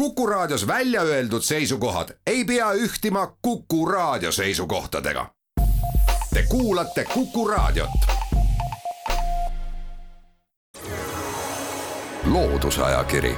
Kuku 0.00 0.26
Raadios 0.26 0.66
välja 0.66 1.02
öeldud 1.02 1.42
seisukohad 1.42 2.08
ei 2.26 2.44
pea 2.44 2.72
ühtima 2.72 3.36
Kuku 3.42 3.86
Raadio 3.86 4.32
seisukohtadega. 4.32 5.26
Te 6.34 6.44
kuulate 6.48 7.04
Kuku 7.14 7.48
Raadiot. 7.48 7.90
loodusajakiri, 12.24 13.34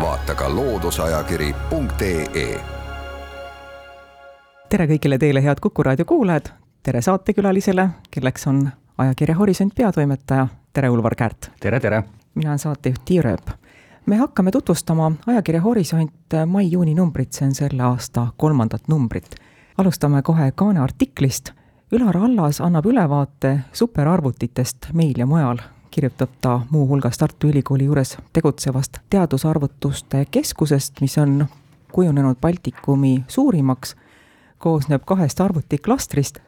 vaata 0.00 0.34
ka 0.34 0.54
looduseajakiri.ee. 0.54 2.60
tere 4.68 4.86
kõigile 4.86 5.18
teile, 5.18 5.42
head 5.42 5.56
Kuku 5.60 5.82
Raadio 5.82 6.04
kuulajad, 6.04 6.46
tere 6.82 7.00
saatekülalisele, 7.00 7.88
kelleks 8.10 8.46
on 8.46 8.70
ajakirja 8.98 9.36
Horisont 9.36 9.74
peatoimetaja, 9.74 10.48
tere 10.72 10.90
Ulvar 10.90 11.14
Käärt. 11.14 11.50
tere, 11.60 11.80
tere! 11.80 12.02
mina 12.34 12.50
olen 12.50 12.58
saatejuht 12.58 13.04
Tiia 13.04 13.22
Rööp 13.22 13.61
me 14.06 14.16
hakkame 14.16 14.50
tutvustama 14.50 15.12
ajakirja 15.26 15.60
Horisont 15.60 16.12
mai-juuni 16.46 16.94
numbrit, 16.94 17.32
see 17.32 17.46
on 17.46 17.54
selle 17.54 17.82
aasta 17.82 18.26
kolmandat 18.36 18.88
numbrit. 18.88 19.34
alustame 19.78 20.22
kohe 20.22 20.52
kaane 20.54 20.80
artiklist. 20.80 21.52
Ülar 21.92 22.16
Allas 22.16 22.60
annab 22.60 22.86
ülevaate 22.86 23.58
superarvutitest 23.72 24.92
meil 24.92 25.18
ja 25.18 25.26
mujal, 25.26 25.58
kirjutab 25.90 26.28
ta 26.40 26.60
muuhulgas 26.70 27.18
Tartu 27.18 27.48
Ülikooli 27.48 27.84
juures 27.84 28.16
tegutsevast 28.32 28.98
teadusarvutuste 29.10 30.26
keskusest, 30.30 31.00
mis 31.00 31.18
on 31.18 31.46
kujunenud 31.92 32.36
Baltikumi 32.40 33.24
suurimaks, 33.28 33.96
koosneb 34.58 35.02
kahest 35.06 35.40
arvutiklastrist. 35.40 36.38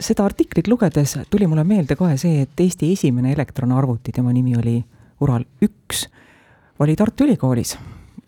seda 0.00 0.24
artiklit 0.24 0.68
lugedes 0.68 1.18
tuli 1.30 1.46
mulle 1.46 1.64
meelde 1.64 1.96
kohe 1.96 2.16
see, 2.16 2.42
et 2.42 2.60
Eesti 2.60 2.92
esimene 2.92 3.32
elektronarvuti, 3.32 4.12
tema 4.12 4.32
nimi 4.32 4.56
oli 4.56 4.84
Ural 5.20 5.44
üks 5.62 6.06
oli 6.80 6.96
Tartu 6.96 7.24
Ülikoolis 7.24 7.76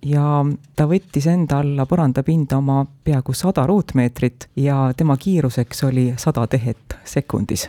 ja 0.05 0.45
ta 0.77 0.87
võttis 0.88 1.27
enda 1.30 1.60
alla 1.62 1.87
põrandapinda 1.88 2.59
oma 2.59 2.83
peaaegu 3.05 3.34
sada 3.37 3.66
ruutmeetrit 3.66 4.49
ja 4.57 4.90
tema 4.96 5.16
kiiruseks 5.16 5.85
oli 5.88 6.13
sada 6.18 6.46
tehet 6.46 6.99
sekundis 7.04 7.68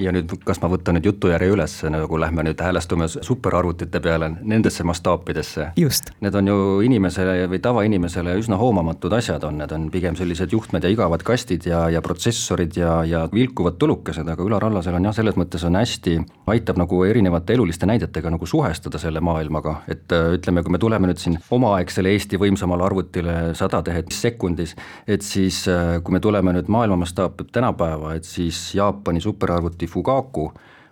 ja 0.00 0.12
nüüd, 0.14 0.32
kas 0.46 0.60
ma 0.62 0.68
võtan 0.70 0.96
nüüd 0.96 1.06
jutujärje 1.08 1.48
üles, 1.54 1.74
nagu 1.92 2.18
lähme 2.20 2.44
nüüd 2.46 2.60
häälestume 2.62 3.08
superarvutite 3.10 4.00
peale, 4.02 4.30
nendesse 4.40 4.84
mastaapidesse? 4.86 5.70
just. 5.80 6.12
Need 6.20 6.36
on 6.36 6.50
ju 6.50 6.58
inimesele 6.86 7.46
või 7.50 7.60
tavainimesele 7.62 8.36
üsna 8.40 8.58
hoomamatud 8.60 9.12
asjad 9.16 9.44
on, 9.48 9.58
need 9.60 9.72
on 9.74 9.88
pigem 9.92 10.16
sellised 10.18 10.52
juhtmed 10.52 10.84
ja 10.84 10.92
igavad 10.92 11.24
kastid 11.26 11.66
ja, 11.68 11.86
ja 11.92 12.02
protsessorid 12.04 12.76
ja, 12.78 13.00
ja 13.08 13.22
vilkuvad 13.32 13.78
tulukesed, 13.80 14.28
aga 14.28 14.44
Ülar 14.44 14.68
Allasel 14.68 14.96
on 14.98 15.08
jah, 15.08 15.16
selles 15.16 15.38
mõttes 15.40 15.64
on 15.66 15.78
hästi, 15.78 16.16
aitab 16.52 16.80
nagu 16.80 17.02
erinevate 17.08 17.56
eluliste 17.56 17.88
näidetega 17.90 18.32
nagu 18.32 18.48
suhestuda 18.48 19.00
selle 19.00 19.22
maailmaga, 19.24 19.80
et 19.90 20.12
äh, 20.16 20.34
ütleme, 20.38 20.64
kui 20.66 20.76
me 20.76 20.82
tuleme 20.82 21.10
nüüd 21.10 21.22
siin 21.22 21.38
omaaegsele 21.50 22.12
Eesti 22.14 22.40
võimsamale 22.40 22.84
arvutile 22.86 23.36
sada 23.58 23.82
tehet 23.86 24.12
sekundis, 24.14 24.76
et 25.08 25.24
siis 25.26 25.62
äh, 25.70 25.98
kui 26.04 26.16
me 26.16 26.22
tuleme 26.24 26.54
nüüd 26.56 26.70
maailma 26.72 27.00
mastaapi 27.04 27.48
tänapäeva, 27.52 28.14
et 28.18 28.28
siis 28.28 28.70
Jaapani 28.76 29.22
superarvuti 29.22 29.80
arvuti 29.80 29.86
Fugaku 29.90 30.50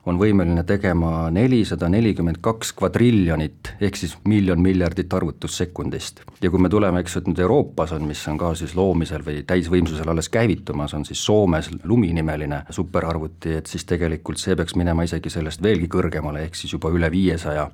on 0.09 0.19
võimeline 0.21 0.63
tegema 0.67 1.29
nelisada 1.35 1.89
nelikümmend 1.93 2.41
kaks 2.45 2.73
kvadriljonit 2.79 3.73
ehk 3.85 3.99
siis 3.99 4.15
miljon 4.29 4.61
miljardit 4.63 5.13
arvutussekundist. 5.15 6.23
ja 6.43 6.51
kui 6.51 6.61
me 6.63 6.69
tuleme, 6.69 7.01
eks, 7.01 7.17
et 7.17 7.29
nüüd 7.29 7.43
Euroopas 7.45 7.93
on, 7.97 8.07
mis 8.09 8.23
on 8.29 8.39
ka 8.39 8.55
siis 8.59 8.75
loomisel 8.77 9.25
või 9.27 9.43
täisvõimsusel 9.47 10.09
alles 10.09 10.29
käivitumas, 10.33 10.95
on 10.95 11.05
siis 11.05 11.25
Soomes 11.25 11.71
Lumi-nimeline 11.85 12.63
superarvuti, 12.71 13.59
et 13.61 13.67
siis 13.67 13.85
tegelikult 13.85 14.41
see 14.41 14.57
peaks 14.57 14.77
minema 14.77 15.05
isegi 15.05 15.31
sellest 15.31 15.63
veelgi 15.63 15.91
kõrgemale, 15.93 16.47
ehk 16.47 16.57
siis 16.57 16.73
juba 16.73 16.93
üle 16.95 17.11
viiesaja 17.11 17.69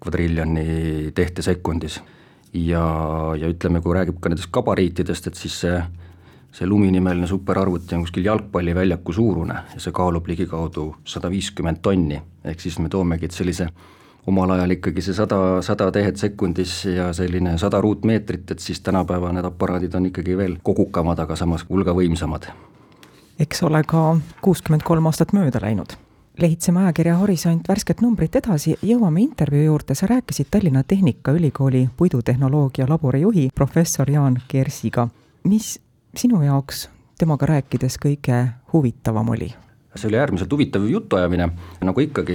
kvadriljoni 0.00 1.12
tehte 1.14 1.42
sekundis. 1.42 2.00
ja, 2.52 2.82
ja 3.36 3.48
ütleme, 3.52 3.82
kui 3.82 3.94
räägib 3.94 4.18
ka 4.20 4.30
nendest 4.32 4.50
gabariitidest, 4.52 5.26
et 5.26 5.34
siis 5.34 5.60
see 5.60 5.78
see 6.56 6.66
luminimeline 6.66 7.26
superarvuti 7.26 7.94
on 7.94 8.06
kuskil 8.06 8.24
jalgpalliväljaku 8.24 9.12
suurune 9.12 9.54
ja 9.74 9.80
see 9.80 9.92
kaalub 9.92 10.26
ligikaudu 10.26 10.86
sada 11.04 11.30
viiskümmend 11.30 11.82
tonni, 11.82 12.22
ehk 12.44 12.60
siis 12.60 12.78
me 12.78 12.88
toomegi 12.88 13.28
sellise 13.30 13.68
omal 14.26 14.50
ajal 14.50 14.72
ikkagi 14.78 15.04
see 15.04 15.14
sada, 15.14 15.40
sada 15.62 15.90
tehet 15.92 16.16
sekundis 16.16 16.78
ja 16.88 17.10
selline 17.12 17.58
sada 17.58 17.80
ruutmeetrit, 17.80 18.50
et 18.50 18.64
siis 18.64 18.80
tänapäeva 18.80 19.34
need 19.36 19.44
aparaadid 19.44 19.94
on 19.94 20.08
ikkagi 20.08 20.36
veel 20.36 20.56
kogukamad, 20.62 21.20
aga 21.20 21.36
samas 21.36 21.66
hulga 21.68 21.92
võimsamad. 21.94 22.48
eks 23.38 23.62
ole 23.62 23.84
ka 23.84 24.16
kuuskümmend 24.40 24.82
kolm 24.82 25.06
aastat 25.06 25.36
mööda 25.36 25.60
läinud 25.62 25.98
lehitseme 26.40 26.80
ajakirja 26.80 27.16
Horisont 27.16 27.68
värsket 27.68 28.00
numbrit 28.00 28.36
edasi, 28.36 28.76
jõuame 28.82 29.22
intervjuu 29.22 29.62
juurde, 29.64 29.94
sa 29.94 30.06
rääkisid 30.06 30.50
Tallinna 30.50 30.82
Tehnikaülikooli 30.84 31.88
puidutehnoloogia 31.96 32.86
labori 32.88 33.20
juhi 33.20 33.48
professor 33.54 34.10
Jaan 34.10 34.42
Kersiga. 34.48 35.08
mis 35.44 35.80
sinu 36.16 36.42
jaoks 36.44 36.88
temaga 37.18 37.46
rääkides 37.46 38.00
kõige 38.02 38.42
huvitavam 38.72 39.28
oli? 39.36 39.52
see 39.96 40.10
oli 40.10 40.18
äärmiselt 40.20 40.52
huvitav 40.52 40.82
jutuajamine, 40.84 41.46
nagu 41.88 42.00
ikkagi 42.00 42.34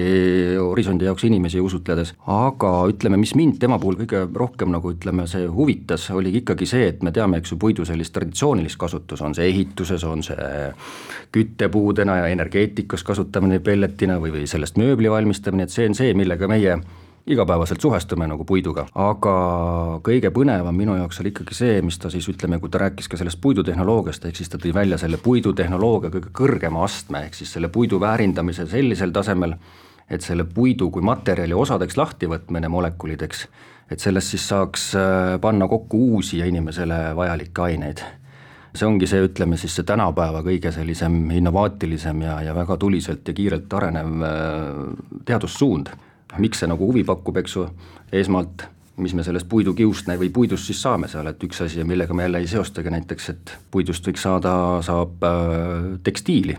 Horisondi 0.57 1.05
jaoks 1.05 1.27
inimesi 1.27 1.59
usutledes, 1.61 2.15
aga 2.25 2.71
ütleme, 2.89 3.19
mis 3.21 3.35
mind 3.37 3.59
tema 3.61 3.77
puhul 3.77 3.99
kõige 3.99 4.23
rohkem 4.33 4.71
nagu 4.73 4.89
ütleme, 4.95 5.27
see 5.29 5.45
huvitas, 5.45 6.07
oligi 6.09 6.41
ikkagi 6.41 6.65
see, 6.65 6.87
et 6.89 7.03
me 7.05 7.13
teame, 7.13 7.37
eks 7.37 7.53
ju, 7.53 7.59
puidu 7.61 7.85
sellist 7.85 8.15
traditsioonilist 8.17 8.79
kasutust, 8.81 9.21
on 9.21 9.37
see 9.37 9.45
ehituses, 9.51 10.01
on 10.09 10.25
see 10.25 10.49
küttepuudena 11.37 12.17
ja 12.23 12.33
energeetikas 12.33 13.05
kasutamine 13.05 13.61
pelletina 13.61 14.17
või, 14.17 14.33
või 14.39 14.49
sellest 14.49 14.81
mööbli 14.81 15.13
valmistamine, 15.13 15.69
et 15.69 15.77
see 15.77 15.85
on 15.91 15.97
see, 16.01 16.17
millega 16.17 16.49
meie 16.49 16.79
igapäevaselt 17.27 17.81
suhestume 17.81 18.25
nagu 18.27 18.45
puiduga, 18.47 18.85
aga 18.97 19.33
kõige 20.05 20.31
põnevam 20.33 20.75
minu 20.77 20.95
jaoks 20.97 21.21
oli 21.21 21.31
ikkagi 21.33 21.55
see, 21.57 21.81
mis 21.85 21.99
ta 22.01 22.09
siis 22.13 22.27
ütleme, 22.31 22.59
kui 22.59 22.71
ta 22.71 22.81
rääkis 22.81 23.09
ka 23.11 23.19
sellest 23.19 23.41
puidutehnoloogiast, 23.43 24.25
ehk 24.25 24.39
siis 24.39 24.49
ta 24.49 24.59
tõi 24.61 24.73
välja 24.75 24.97
selle 25.01 25.19
puidutehnoloogia 25.21 26.13
kõige 26.13 26.33
kõrgema 26.41 26.85
astme, 26.87 27.25
ehk 27.27 27.37
siis 27.37 27.53
selle 27.53 27.69
puidu 27.73 27.99
väärindamise 28.01 28.65
sellisel 28.71 29.13
tasemel, 29.13 29.55
et 30.09 30.25
selle 30.25 30.47
puidu 30.49 30.89
kui 30.91 31.05
materjali 31.05 31.53
osadeks 31.53 31.97
lahtivõtmine 31.99 32.71
molekulideks, 32.71 33.45
et 33.91 33.99
sellest 34.01 34.33
siis 34.33 34.47
saaks 34.49 34.89
äh, 34.97 35.37
panna 35.41 35.67
kokku 35.69 36.01
uusi 36.15 36.41
ja 36.41 36.49
inimesele 36.49 37.11
vajalikke 37.15 37.69
aineid. 37.69 38.03
See 38.71 38.87
ongi 38.87 39.07
see, 39.07 39.19
ütleme 39.27 39.57
siis 39.59 39.73
see 39.75 39.83
tänapäeva 39.83 40.39
kõige 40.45 40.71
sellisem 40.71 41.25
innovaatilisem 41.35 42.21
ja, 42.23 42.37
ja 42.41 42.53
väga 42.55 42.77
tuliselt 42.79 43.27
ja 43.27 43.35
kiirelt 43.35 43.73
arenev 43.75 44.23
äh, 44.23 45.19
teadussuund 45.27 45.91
miks 46.37 46.61
see 46.61 46.69
nagu 46.71 46.87
huvi 46.87 47.03
pakub, 47.03 47.37
eks 47.41 47.55
ju, 47.55 47.67
esmalt 48.11 48.67
mis 49.01 49.13
me 49.15 49.23
sellest 49.25 49.47
puidukiust 49.49 50.09
või 50.19 50.29
puidust 50.33 50.69
siis 50.69 50.81
saame 50.81 51.09
seal, 51.11 51.27
et 51.31 51.43
üks 51.43 51.63
asi, 51.65 51.83
millega 51.87 52.13
me 52.13 52.27
jälle 52.27 52.41
ei 52.43 52.49
seostagi 52.49 52.91
näiteks, 52.93 53.29
et 53.33 53.53
puidust 53.71 54.07
võiks 54.07 54.27
saada, 54.27 54.53
saab 54.85 55.23
äh, 55.27 55.95
tekstiili. 56.03 56.57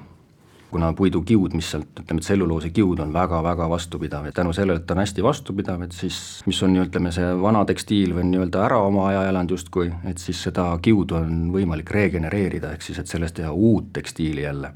kuna 0.72 0.87
puidukiud, 0.97 1.53
mis 1.53 1.66
sealt, 1.71 1.99
ütleme, 2.00 2.22
tselluloosekiud 2.25 3.00
on 3.05 3.10
väga-väga 3.12 3.66
vastupidav 3.69 4.25
ja 4.25 4.33
tänu 4.33 4.55
sellele, 4.56 4.81
et 4.81 4.87
ta 4.87 4.94
on 4.94 5.03
hästi 5.03 5.22
vastupidav, 5.22 5.83
et 5.84 5.93
siis 5.93 6.41
mis 6.47 6.62
on 6.65 6.78
ütleme, 6.81 7.12
see 7.12 7.27
vana 7.43 7.60
tekstiil 7.69 8.15
või 8.16 8.25
nii-öelda 8.31 8.62
ära 8.65 8.78
oma 8.81 9.10
aja 9.10 9.27
elanud 9.28 9.53
justkui, 9.53 9.91
et 10.09 10.19
siis 10.19 10.41
seda 10.49 10.71
kiudu 10.83 11.19
on 11.21 11.50
võimalik 11.53 11.93
regenereerida, 11.93 12.72
ehk 12.72 12.89
siis 12.89 13.03
et 13.04 13.12
sellest 13.12 13.37
teha 13.43 13.53
uut 13.53 13.93
tekstiili 13.93 14.49
jälle 14.49 14.72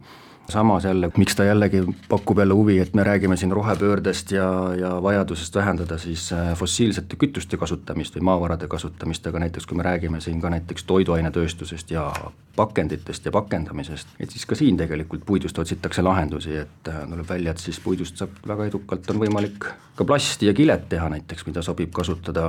samas 0.48 0.84
jälle, 0.84 1.10
miks 1.16 1.36
ta 1.36 1.44
jällegi 1.44 1.84
pakub 2.08 2.38
jälle 2.38 2.54
huvi, 2.54 2.78
et 2.78 2.94
me 2.94 3.04
räägime 3.04 3.36
siin 3.36 3.52
rohepöördest 3.52 4.30
ja, 4.30 4.74
ja 4.74 5.02
vajadusest 5.02 5.54
vähendada 5.54 5.98
siis 5.98 6.32
äh, 6.32 6.54
fossiilsete 6.54 7.16
kütuste 7.16 7.56
kasutamist 7.56 8.16
või 8.16 8.22
maavarade 8.30 8.68
kasutamist, 8.68 9.26
aga 9.26 9.38
näiteks 9.46 9.66
kui 9.66 9.76
me 9.76 9.82
räägime 9.82 10.20
siin 10.20 10.40
ka 10.40 10.50
näiteks 10.50 10.84
toiduainetööstusest 10.84 11.90
ja 11.90 12.12
pakenditest 12.56 13.24
ja 13.24 13.32
pakendamisest, 13.32 14.08
et 14.20 14.30
siis 14.30 14.46
ka 14.46 14.54
siin 14.54 14.76
tegelikult 14.76 15.26
puidust 15.26 15.58
otsitakse 15.58 16.02
lahendusi, 16.02 16.56
et 16.56 16.88
äh, 16.88 17.02
tuleb 17.10 17.28
välja, 17.28 17.50
et 17.50 17.58
siis 17.58 17.80
puidust 17.80 18.16
saab 18.22 18.38
väga 18.46 18.70
edukalt, 18.70 19.10
on 19.10 19.20
võimalik 19.20 19.68
ka 19.96 20.04
plasti 20.04 20.46
ja 20.46 20.54
kilet 20.54 20.88
teha 20.88 21.08
näiteks, 21.08 21.46
mida 21.48 21.62
sobib 21.64 21.92
kasutada 21.96 22.46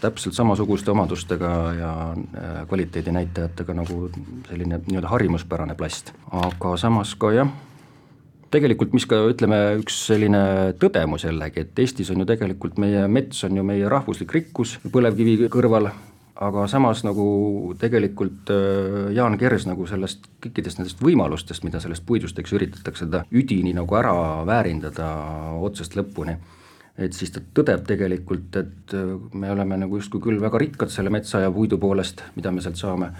täpselt 0.00 0.36
samasuguste 0.36 0.90
omadustega 0.92 1.52
ja 1.78 1.92
äh, 2.12 2.62
kvaliteedinäitajatega 2.68 3.76
nagu 3.76 4.08
selline 4.48 4.80
nii-öelda 4.86 5.08
harjumuspärane 5.08 5.74
plast, 5.74 6.12
aga 6.30 6.76
samas 6.80 7.14
ka 7.14 7.31
jah, 7.36 7.50
tegelikult 8.52 8.94
mis 8.96 9.06
ka 9.08 9.18
ütleme, 9.30 9.58
üks 9.80 9.98
selline 10.08 10.42
tõdemus 10.80 11.26
jällegi, 11.26 11.64
et 11.64 11.82
Eestis 11.84 12.12
on 12.12 12.22
ju 12.22 12.28
tegelikult 12.28 12.78
meie 12.82 13.04
mets 13.08 13.44
on 13.48 13.58
ju 13.58 13.66
meie 13.66 13.90
rahvuslik 13.90 14.34
rikkus 14.36 14.76
põlevkivi 14.92 15.48
kõrval, 15.52 15.90
aga 16.42 16.66
samas 16.70 17.04
nagu 17.06 17.26
tegelikult 17.80 18.50
äh, 18.52 19.12
Jaan 19.16 19.38
Kers 19.40 19.68
nagu 19.68 19.86
sellest 19.88 20.26
kõikidest 20.44 20.80
nendest 20.80 21.02
võimalustest, 21.04 21.64
mida 21.64 21.80
sellest 21.82 22.06
puidust, 22.08 22.38
eks 22.38 22.56
üritatakse 22.58 23.06
seda 23.06 23.24
üdini 23.30 23.74
nagu 23.76 24.00
ära 24.00 24.16
väärindada 24.48 25.12
otsast 25.62 25.96
lõpuni 25.98 26.36
et 27.00 27.14
siis 27.16 27.32
ta 27.32 27.40
tõdeb 27.56 27.86
tegelikult, 27.88 28.56
et 28.60 28.96
äh, 28.96 29.14
me 29.32 29.52
oleme 29.52 29.78
nagu 29.80 30.00
justkui 30.00 30.20
küll 30.24 30.40
väga 30.42 30.60
rikkad 30.60 30.92
selle 30.92 31.12
metsa 31.12 31.40
ja 31.44 31.52
puidu 31.52 31.78
poolest, 31.80 32.20
mida 32.36 32.52
me 32.52 32.64
sealt 32.64 32.80
saame, 32.80 33.12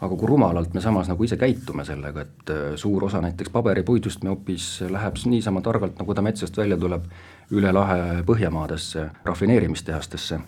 aga 0.00 0.16
kui 0.16 0.28
rumalalt 0.30 0.74
me 0.74 0.80
samas 0.80 1.08
nagu 1.10 1.24
ise 1.24 1.36
käitume 1.36 1.84
sellega, 1.84 2.22
et 2.22 2.52
äh, 2.54 2.76
suur 2.78 3.04
osa 3.04 3.20
näiteks 3.24 3.50
paberipuidust 3.50 4.22
me 4.22 4.30
hoopis 4.30 4.68
läheb 4.90 5.18
niisama 5.26 5.62
targalt, 5.64 5.98
nagu 5.98 6.14
ta 6.14 6.22
metsast 6.22 6.56
välja 6.56 6.78
tuleb, 6.78 7.08
üle 7.50 7.72
lahe 7.72 8.22
Põhjamaadesse 8.26 9.08
rafineerimistehastesse, 9.24 10.40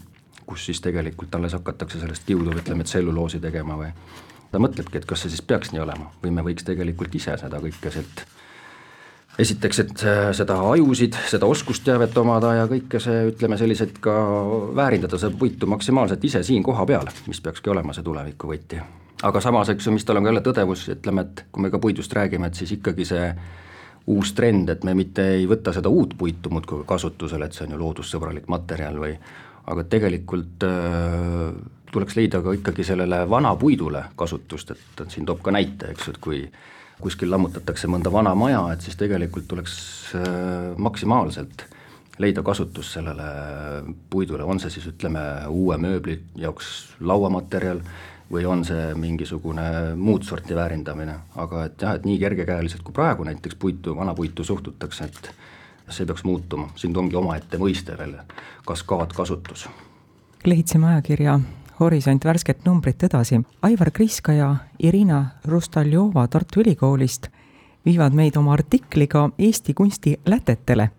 kus 0.46 0.66
siis 0.66 0.80
tegelikult 0.80 1.34
alles 1.34 1.56
hakatakse 1.58 2.00
sellest 2.00 2.26
kiudu, 2.26 2.54
ütleme, 2.62 2.84
tselluloosi 2.84 3.40
tegema 3.40 3.78
või 3.80 3.90
ta 4.50 4.60
mõtlebki, 4.62 5.00
et 5.00 5.08
kas 5.08 5.24
see 5.24 5.32
siis 5.34 5.42
peaks 5.42 5.72
nii 5.74 5.82
olema 5.82 6.10
või 6.22 6.34
me 6.34 6.46
võiks 6.46 6.66
tegelikult 6.66 7.14
ise 7.14 7.36
seda 7.40 7.62
kõike 7.62 7.90
sealt 7.94 8.24
esiteks, 9.40 9.78
et 9.82 10.06
seda 10.36 10.56
ajusid, 10.72 11.16
seda 11.30 11.48
oskusteavet 11.50 12.16
omada 12.22 12.54
ja 12.58 12.70
kõike 12.70 13.00
see, 13.02 13.28
ütleme 13.30 13.58
selliseid 13.58 13.98
ka 14.02 14.14
väärindada 14.76 15.18
seda 15.18 15.34
puitu 15.38 15.70
maksimaalselt 15.70 16.24
ise 16.24 16.42
siin 16.46 16.66
kohapeal, 16.66 17.08
mis 17.30 17.40
peakski 17.40 17.70
olema 17.72 17.96
see 17.96 18.06
tulevikuvõti. 18.06 18.82
Aga 19.22 19.40
samas, 19.40 19.68
eks 19.72 19.86
ju, 19.86 19.94
mis 19.94 20.06
tal 20.06 20.20
on 20.20 20.26
ka 20.26 20.32
jälle 20.32 20.44
tõdevus, 20.44 20.86
ütleme, 20.94 21.26
et 21.26 21.44
kui 21.52 21.64
me 21.64 21.70
ka 21.72 21.80
puidust 21.82 22.12
räägime, 22.16 22.48
et 22.48 22.60
siis 22.60 22.72
ikkagi 22.76 23.06
see 23.08 23.26
uus 24.10 24.32
trend, 24.36 24.70
et 24.72 24.84
me 24.86 24.94
mitte 24.96 25.26
ei 25.36 25.46
võta 25.48 25.74
seda 25.76 25.92
uut 25.92 26.16
puitu 26.18 26.52
muudkui 26.52 26.84
kasutusele, 26.88 27.46
et 27.46 27.56
see 27.56 27.66
on 27.68 27.76
ju 27.76 27.80
loodussõbralik 27.82 28.48
materjal 28.50 28.96
või 29.02 29.12
aga 29.70 29.84
tegelikult 29.92 30.64
äh, 30.66 31.50
tuleks 31.92 32.16
leida 32.16 32.40
ka 32.42 32.54
ikkagi 32.56 32.86
sellele 32.86 33.22
vana 33.30 33.52
puidule 33.60 34.06
kasutust, 34.18 34.72
et 34.74 35.04
siin 35.12 35.28
toob 35.28 35.42
ka 35.44 35.54
näite, 35.54 35.92
eks 35.92 36.08
ju, 36.08 36.14
et 36.14 36.22
kui 36.22 36.40
kuskil 37.00 37.30
lammutatakse 37.32 37.88
mõnda 37.88 38.12
vana 38.12 38.32
maja, 38.36 38.64
et 38.72 38.84
siis 38.84 38.96
tegelikult 39.00 39.48
tuleks 39.50 39.76
äh, 40.16 40.24
maksimaalselt 40.80 41.66
leida 42.20 42.42
kasutus 42.44 42.92
sellele 42.92 43.26
puidule, 44.12 44.44
on 44.44 44.60
see 44.60 44.72
siis 44.74 44.90
ütleme, 44.90 45.22
uue 45.48 45.78
mööbli 45.80 46.18
jaoks 46.40 46.96
lauamaterjal 47.00 47.80
või 48.30 48.46
on 48.46 48.64
see 48.64 48.94
mingisugune 48.94 49.94
muud 49.96 50.22
sorti 50.22 50.54
väärindamine, 50.54 51.14
aga 51.36 51.64
et 51.66 51.82
jah, 51.82 51.96
et 51.98 52.04
nii 52.06 52.18
kergekäeliselt 52.18 52.82
kui 52.86 52.94
praegu 52.94 53.26
näiteks 53.26 53.58
puitu, 53.58 53.96
vana 53.96 54.14
puitu 54.14 54.44
suhtutakse, 54.44 55.04
et 55.04 55.30
see 55.90 56.06
peaks 56.06 56.24
muutuma, 56.24 56.68
siin 56.78 56.96
ongi 56.96 57.16
omaette 57.18 57.58
mõiste 57.58 57.98
veel, 57.98 58.14
kaskaadkasutus. 58.66 59.68
lehitseme 60.46 60.86
ajakirja 60.86 61.40
Horisont 61.80 62.24
värsket 62.24 62.64
numbrit 62.64 63.02
edasi. 63.02 63.40
Aivar 63.62 63.90
Kriska 63.90 64.32
ja 64.32 64.56
Irina 64.78 65.24
Rustaljova 65.44 66.26
Tartu 66.28 66.60
Ülikoolist 66.60 67.28
viivad 67.84 68.12
meid 68.12 68.36
oma 68.36 68.52
artikliga 68.52 69.30
Eesti 69.38 69.74
kunsti 69.74 70.20
lätetele. 70.26 70.90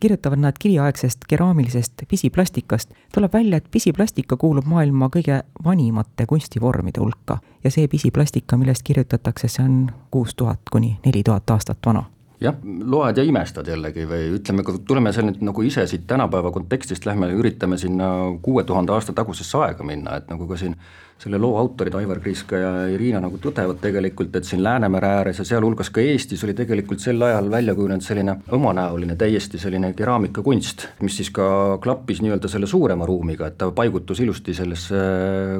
Kirjutavad 0.00 0.38
nad 0.38 0.58
kiviaegsest 0.58 1.18
keraamilisest 1.28 1.92
pisiplastikast. 2.08 2.90
tuleb 3.14 3.32
välja, 3.32 3.56
et 3.56 3.70
pisiplastika 3.70 4.36
kuulub 4.36 4.64
maailma 4.66 5.08
kõige 5.16 5.42
vanimate 5.64 6.26
kunstivormide 6.26 7.00
hulka 7.00 7.38
ja 7.64 7.70
see 7.70 7.88
pisiplastika, 7.88 8.56
millest 8.56 8.82
kirjutatakse, 8.82 9.48
see 9.48 9.64
on 9.64 9.90
kuus 10.10 10.34
tuhat 10.34 10.60
kuni 10.72 10.98
neli 11.06 11.22
tuhat 11.22 11.50
aastat 11.50 11.78
vana 11.86 12.04
jah, 12.40 12.56
loed 12.64 13.16
ja 13.18 13.24
imestad 13.26 13.68
jällegi 13.70 14.06
või 14.08 14.28
ütleme, 14.36 14.64
kui 14.66 14.80
tuleme 14.86 15.12
seal 15.14 15.28
nüüd 15.30 15.42
nagu 15.46 15.64
ise 15.66 15.86
siit 15.88 16.06
tänapäeva 16.10 16.52
kontekstist, 16.54 17.06
lähme 17.08 17.30
üritame 17.34 17.78
sinna 17.80 18.10
kuue 18.42 18.64
tuhande 18.68 18.92
aasta 18.92 19.16
tagusesse 19.16 19.58
aega 19.62 19.86
minna, 19.86 20.18
et 20.20 20.30
nagu 20.32 20.48
ka 20.50 20.58
siin 20.60 20.76
selle 21.18 21.38
loo 21.40 21.56
autorid 21.58 21.94
Aivar 21.96 22.20
Kriiska 22.20 22.58
ja 22.60 22.70
Irina 22.92 23.22
nagu 23.24 23.38
tõdevad 23.40 23.78
tegelikult, 23.80 24.34
et 24.36 24.44
siin 24.44 24.60
Läänemere 24.64 25.08
ääres 25.20 25.40
ja 25.40 25.46
sealhulgas 25.48 25.88
ka 25.94 26.02
Eestis 26.04 26.42
oli 26.44 26.52
tegelikult 26.56 27.00
sel 27.00 27.22
ajal 27.24 27.48
välja 27.50 27.74
kujunenud 27.74 28.04
selline 28.04 28.34
omanäoline 28.52 29.16
täiesti 29.16 29.58
selline 29.60 29.94
keraamikakunst, 29.96 30.86
mis 31.00 31.16
siis 31.16 31.30
ka 31.34 31.78
klappis 31.82 32.20
nii-öelda 32.24 32.50
selle 32.52 32.68
suurema 32.68 33.08
ruumiga, 33.08 33.48
et 33.48 33.56
ta 33.58 33.70
paigutus 33.72 34.20
ilusti 34.20 34.54
sellesse 34.56 35.00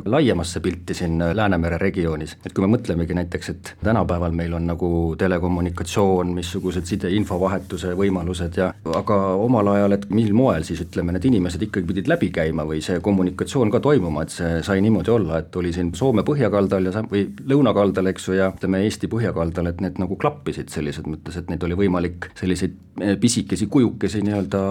laiemasse 0.05 0.61
pilti 0.61 0.94
siin 0.94 1.25
Läänemere 1.37 1.78
regioonis. 1.81 2.37
et 2.44 2.52
kui 2.52 2.67
me 2.67 2.76
mõtlemegi 2.76 3.17
näiteks, 3.17 3.50
et 3.50 3.75
tänapäeval 3.84 4.37
meil 4.37 4.52
on 4.61 4.67
nagu 4.69 4.90
telekommunikatsioon, 5.19 6.34
missugused 6.66 6.88
side, 6.88 7.10
infovahetuse 7.16 7.94
võimalused 7.96 8.56
ja 8.58 8.70
aga 8.96 9.16
omal 9.40 9.68
ajal, 9.74 9.96
et 9.96 10.06
mil 10.10 10.32
moel 10.36 10.64
siis 10.66 10.82
ütleme, 10.84 11.14
need 11.14 11.26
inimesed 11.28 11.62
ikkagi 11.68 11.86
pidid 11.86 12.10
läbi 12.10 12.30
käima 12.34 12.66
või 12.66 12.82
see 12.84 13.00
kommunikatsioon 13.04 13.70
ka 13.72 13.80
toimuma, 13.84 14.24
et 14.26 14.34
see 14.34 14.62
sai 14.66 14.82
niimoodi 14.84 15.12
olla, 15.12 15.40
et 15.40 15.46
et 15.46 15.56
oli 15.60 15.72
siin 15.72 15.92
Soome 15.96 16.24
põhjakaldal 16.26 16.88
ja 16.88 17.02
või 17.10 17.26
lõunakaldal, 17.48 18.10
eks 18.10 18.28
ju, 18.28 18.36
ja 18.40 18.50
ütleme, 18.52 18.82
Eesti 18.86 19.08
põhjakaldal, 19.12 19.70
et 19.70 19.82
need 19.84 20.00
nagu 20.02 20.18
klappisid 20.20 20.72
sellises 20.72 21.06
mõttes, 21.06 21.38
et 21.38 21.50
neid 21.50 21.62
oli 21.66 21.78
võimalik 21.78 22.30
selliseid 22.38 22.74
eh, 23.00 23.14
pisikesi 23.20 23.68
kujukesi 23.70 24.24
nii-öelda 24.26 24.62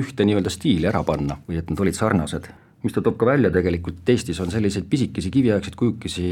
ühte 0.00 0.28
nii-öelda 0.28 0.52
stiili 0.52 0.90
ära 0.90 1.02
panna 1.04 1.40
või 1.48 1.60
et 1.60 1.70
nad 1.70 1.82
olid 1.84 1.98
sarnased 1.98 2.48
mis 2.84 2.92
ta 2.92 3.02
toob 3.02 3.16
ka 3.20 3.26
välja 3.26 3.50
tegelikult, 3.50 4.02
Eestis 4.08 4.40
on 4.44 4.52
selliseid 4.52 4.86
pisikesi 4.90 5.30
kiviaegseid 5.32 5.76
kujukesi 5.80 6.26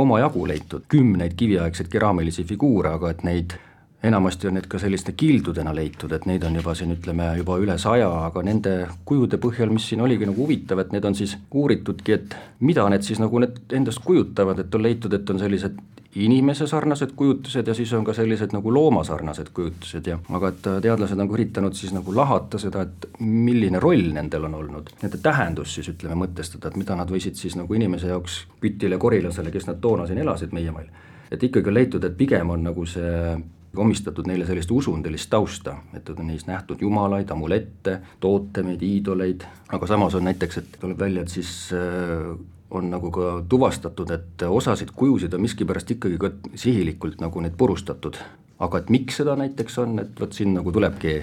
omajagu 0.00 0.46
leitud, 0.48 0.86
kümneid 0.88 1.36
kiviaegseid 1.36 1.90
keraamilisi 1.92 2.44
figuure, 2.48 2.94
aga 2.96 3.10
et 3.12 3.26
neid 3.26 3.56
enamasti 4.02 4.48
on 4.48 4.56
need 4.56 4.66
ka 4.70 4.80
selliste 4.80 5.12
kildudena 5.12 5.74
leitud, 5.76 6.12
et 6.16 6.24
neid 6.28 6.44
on 6.48 6.56
juba 6.56 6.74
siin 6.76 6.94
ütleme 6.94 7.26
juba 7.36 7.58
üle 7.60 7.76
saja, 7.78 8.08
aga 8.30 8.42
nende 8.46 8.74
kujude 9.04 9.36
põhjal, 9.42 9.72
mis 9.74 9.90
siin 9.90 10.00
oligi 10.00 10.28
nagu 10.28 10.40
huvitav, 10.40 10.80
et 10.80 10.94
need 10.96 11.04
on 11.04 11.16
siis 11.18 11.36
uuritudki, 11.52 12.16
et 12.16 12.36
mida 12.64 12.86
need 12.88 13.04
siis 13.04 13.20
nagu 13.20 13.42
need 13.44 13.76
endast 13.76 14.00
kujutavad, 14.06 14.64
et 14.64 14.74
on 14.74 14.86
leitud, 14.86 15.12
et 15.12 15.34
on 15.34 15.42
sellised 15.42 15.76
inimese 16.14 16.66
sarnased 16.66 17.12
kujutised 17.16 17.68
ja 17.68 17.74
siis 17.74 17.92
on 17.94 18.04
ka 18.04 18.14
sellised 18.14 18.50
nagu 18.52 18.72
loomasarnased 18.74 19.52
kujutised 19.54 20.06
ja 20.10 20.18
aga 20.34 20.50
et 20.50 20.66
teadlased 20.82 21.22
on 21.22 21.30
üritanud 21.30 21.76
siis 21.78 21.92
nagu 21.94 22.14
lahata 22.16 22.58
seda, 22.58 22.82
et 22.82 23.06
milline 23.20 23.78
roll 23.82 24.10
nendel 24.16 24.48
on 24.48 24.56
olnud, 24.58 24.90
nende 25.02 25.20
tähendus 25.22 25.76
siis 25.78 25.92
ütleme 25.92 26.18
mõtestada, 26.24 26.70
et 26.72 26.80
mida 26.80 26.98
nad 26.98 27.10
võisid 27.10 27.38
siis 27.38 27.54
nagu 27.58 27.78
inimese 27.78 28.10
jaoks, 28.10 28.42
kütile, 28.60 28.98
korilasele, 28.98 29.54
kes 29.54 29.70
nad 29.70 29.78
toona 29.80 30.08
siin 30.10 30.18
elasid 30.24 30.54
meie 30.56 30.74
maal, 30.74 30.90
et 31.30 31.46
ikkagi 31.46 31.70
on 31.70 31.78
leitud, 31.78 32.04
et 32.04 32.18
pigem 32.18 32.50
on 32.56 32.66
nagu 32.72 32.86
see 32.90 33.38
omistatud 33.78 34.26
neile 34.26 34.46
sellist 34.48 34.70
usundilist 34.74 35.30
tausta, 35.30 35.76
et 35.94 36.08
on 36.10 36.26
neis 36.26 36.42
nähtud 36.48 36.80
jumalaid, 36.82 37.30
amulette, 37.30 38.00
tootemeid, 38.20 38.82
iidoleid, 38.82 39.46
aga 39.70 39.86
samas 39.86 40.16
on 40.18 40.26
näiteks, 40.26 40.58
et 40.58 40.80
tuleb 40.80 40.98
välja, 40.98 41.22
et 41.22 41.30
siis 41.38 41.52
äh, 41.76 42.34
on 42.70 42.90
nagu 42.90 43.10
ka 43.10 43.32
tuvastatud, 43.48 44.10
et 44.10 44.42
osasid 44.48 44.92
kujusid 44.96 45.34
on 45.34 45.42
miskipärast 45.42 45.90
ikkagi 45.90 46.18
ka 46.18 46.30
sihilikult 46.54 47.20
nagu 47.20 47.40
neid 47.40 47.56
purustatud 47.58 48.18
aga 48.60 48.80
et 48.80 48.90
miks 48.92 49.20
seda 49.20 49.34
näiteks 49.40 49.78
on, 49.80 49.98
et 50.02 50.20
vot 50.20 50.32
siin 50.36 50.52
nagu 50.54 50.72
tulebki, 50.72 51.14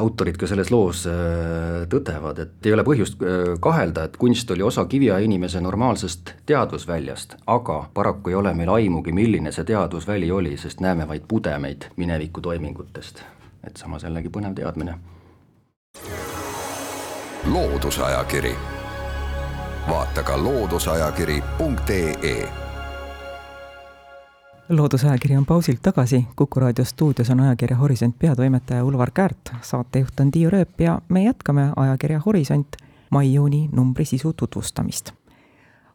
autorid 0.00 0.38
ka 0.40 0.48
selles 0.48 0.70
loos 0.72 1.04
äh, 1.10 1.84
tõdevad, 1.92 2.40
et 2.42 2.68
ei 2.68 2.74
ole 2.76 2.84
põhjust 2.86 3.20
äh, 3.20 3.52
kahelda, 3.62 4.06
et 4.08 4.16
kunst 4.20 4.50
oli 4.52 4.64
osa 4.64 4.86
kiviaja 4.88 5.24
inimese 5.24 5.60
normaalsest 5.64 6.32
teadvusväljast, 6.48 7.36
aga 7.52 7.78
paraku 7.94 8.32
ei 8.32 8.38
ole 8.40 8.54
meil 8.56 8.72
aimugi, 8.78 9.12
milline 9.16 9.52
see 9.52 9.68
teadvusväli 9.68 10.30
oli, 10.32 10.56
sest 10.60 10.80
näeme 10.84 11.08
vaid 11.08 11.28
pudemeid 11.28 11.90
mineviku 11.96 12.40
toimingutest. 12.40 13.24
et 13.66 13.76
samas 13.76 14.02
jällegi 14.02 14.30
põnev 14.30 14.54
teadmine. 14.54 14.94
loodusajakiri, 17.52 18.56
vaata 19.88 20.22
ka 20.22 20.44
looduseajakiri.ee 20.44 22.48
loodusajakiri 24.68 25.36
on 25.36 25.46
pausilt 25.46 25.82
tagasi, 25.82 26.26
Kuku 26.36 26.60
raadio 26.60 26.84
stuudios 26.84 27.30
on 27.30 27.40
ajakirja 27.40 27.76
Horisont 27.76 28.18
peatoimetaja 28.18 28.84
Ulvar 28.84 29.10
Käärt, 29.10 29.50
saatejuht 29.62 30.20
on 30.20 30.30
Tiiu 30.30 30.50
Rööp 30.50 30.80
ja 30.80 31.00
me 31.08 31.24
jätkame 31.24 31.72
ajakirja 31.76 32.20
Horisont 32.26 32.76
mai-juuni 33.10 33.68
numbri 33.72 34.04
sisu 34.04 34.32
tutvustamist. 34.32 35.10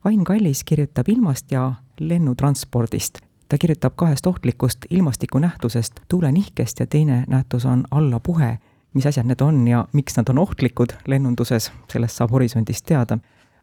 Ain 0.03 0.23
Kallis 0.23 0.63
kirjutab 0.63 1.09
ilmast 1.09 1.51
ja 1.51 1.73
lennutranspordist. 1.99 3.19
ta 3.49 3.57
kirjutab 3.57 3.93
kahest 3.95 4.27
ohtlikust 4.27 4.77
ilmastikunähtusest, 4.89 5.99
tuulenihkest 6.07 6.79
ja 6.79 6.87
teine 6.87 7.23
nähtus 7.27 7.65
on 7.65 7.83
allapuhe. 7.91 8.59
mis 8.93 9.05
asjad 9.05 9.25
need 9.25 9.41
on 9.41 9.67
ja 9.67 9.87
miks 9.93 10.17
nad 10.17 10.29
on 10.29 10.39
ohtlikud 10.39 10.89
lennunduses, 11.07 11.71
sellest 11.87 12.15
saab 12.15 12.31
Horisondist 12.31 12.85
teada 12.85 13.17